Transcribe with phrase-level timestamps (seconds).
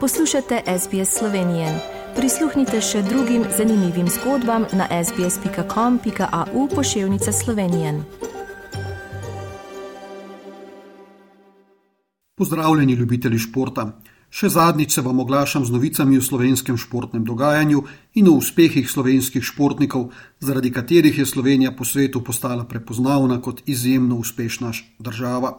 [0.00, 1.66] Poslušate SBS Slovenije.
[2.16, 8.04] Prisluhnite še drugim zanimivim zgodbam na sbsp.com.au pošiljka Slovenije.
[12.34, 13.98] Pozdravljeni, ljubitelji športa.
[14.30, 17.82] Še zadnjič se vam oglašam z novicami o slovenskem športnem dogajanju
[18.14, 24.16] in o uspehih slovenskih športnikov, zaradi katerih je Slovenija po svetu postala prepoznavna kot izjemno
[24.22, 25.56] uspešna država.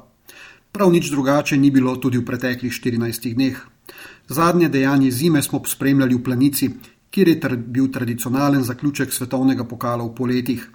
[0.71, 3.57] Prav nič drugače ni bilo tudi v preteklih 14 dneh.
[4.29, 6.69] Zadnje dejanje zime smo spremljali v Planici,
[7.09, 10.67] kjer je bil tradicionalen zaključek svetovnega pokala v poletjih.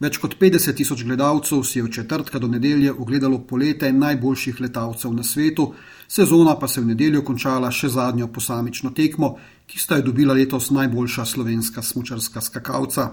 [0.00, 5.12] Več kot 50 tisoč gledalcev si je od četrtka do nedelje ogledalo polete najboljših letalcev
[5.12, 5.72] na svetu,
[6.08, 10.34] sezona pa se je v nedeljo končala še zadnjo posamično tekmo, ki sta jo dobila
[10.34, 13.08] letos najboljša slovenska smočarska skakalca.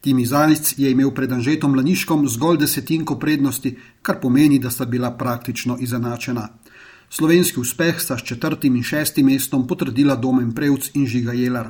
[0.00, 5.16] Timi Zajc je imel pred Anžetom Laniškom zgolj desetinko prednosti, kar pomeni, da sta bila
[5.16, 6.48] praktično izenačena.
[7.14, 11.68] Slovenski uspeh sta s četrtim in šestim mestom potrdila Domen Prevc in Žiga Jelar.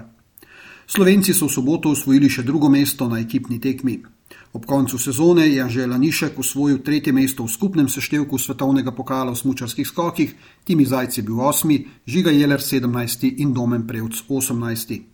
[0.87, 3.99] Slovenci so v soboto osvojili še drugo mesto na ekipni tekmi.
[4.57, 9.37] Ob koncu sezone je Anžel Lanišek osvojil tretje mesto v skupnem seštevku svetovnega pokala v
[9.37, 10.33] smučarskih skokih,
[10.65, 15.14] Timi Zajc je bil osmi, Žiga Jelar sedemnajsti in Domen Prevc osemnajsti.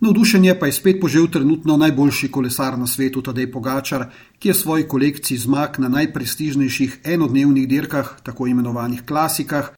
[0.00, 4.06] Navdušenje pa je spet požel trenutno najboljši kolesar na svetu, Tadej Pogačar,
[4.38, 9.68] ki je svoji kolekciji zmag na najprestižnejših enodnevnih dirkah, tako imenovanih klasikah,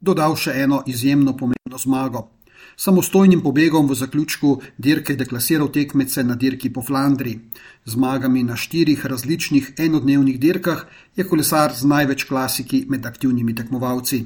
[0.00, 2.26] dodal še eno izjemno pomembno zmago.
[2.76, 7.40] Samostojnim pobegom v zaključku dirke je deklasiral tekmece na dirki po Flandriji.
[7.84, 10.84] Zmagami na štirih različnih enodnevnih dirkah
[11.16, 14.24] je kolesar z največ klasiki med aktivnimi tekmovalci.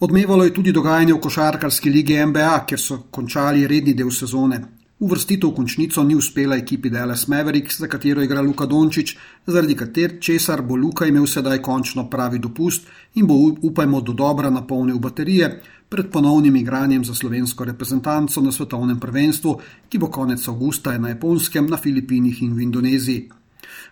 [0.00, 4.60] Odmevalo je tudi dogajanje v košarkarski ligi NBA, kjer so končali redni del sezone.
[4.98, 10.14] Uvrstitev v končnico ni uspela ekipi Dallas Mavericks, za katero igra Luka Dončić, zaradi kater
[10.20, 15.50] česar bo Luka imel sedaj končno pravi dopust in bo upajmo do dobra napolnil baterije
[15.88, 19.58] pred ponovnim igranjem za slovensko reprezentanco na svetovnem prvenstvu,
[19.88, 23.37] ki bo konec avgusta na Japonskem, na Filipinih in v Indoneziji.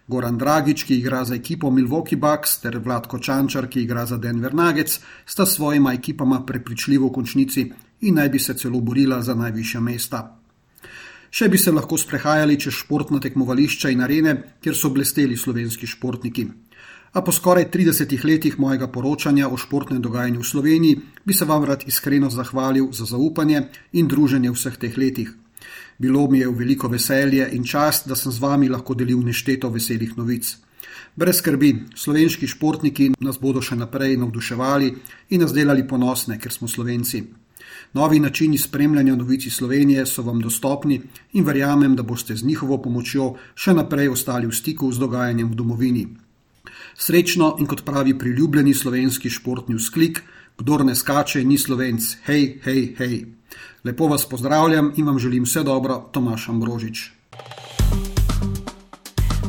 [0.06, 4.54] Goran Dragič, ki igra za ekipo Milwaukee Bucks, ter Vladko Čančar, ki igra za Denver
[4.54, 9.34] Nuggets, sta s svojima ekipama prepričljivo v končnici in naj bi se celo borila za
[9.34, 10.22] najvišja mesta.
[11.30, 16.46] Še bi se lahko sprehajali čez športna tekmovališča in arene, kjer so blesteli slovenski športniki.
[17.16, 21.64] A po skoraj 30 letih mojega poročanja o športnem dogajanju v Sloveniji bi se vam
[21.64, 25.32] rad iskreno zahvalil za zaupanje in druženje v vseh teh letih.
[25.98, 29.70] Bilo mi je v veliko veselje in čast, da sem z vami lahko delil nešteto
[29.70, 30.56] veselih novic.
[31.16, 34.92] Brez skrbi, slovenski športniki nas bodo še naprej navduševali
[35.32, 37.24] in nas delali ponosne, ker smo slovenci.
[37.96, 41.00] Novi načini spremljanja novic Slovenije so vam dostopni
[41.32, 45.54] in verjamem, da boste z njihovo pomočjo še naprej ostali v stiku z dogajanjem v
[45.54, 46.06] domovini.
[46.96, 50.22] Srečno in kot pravi priljubljeni slovenski športni vzklik,
[50.58, 53.16] kdor ne skače, ni slovenc, hej, hej, hej.
[53.84, 57.10] Lepo vas pozdravljam in vam želim vse dobro, Tomaš Ambrožič.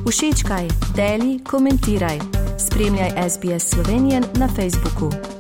[0.09, 2.19] Všečkaj, deli, komentiraj.
[2.59, 5.36] Spremljaj SBS Slovenijo na Facebooku.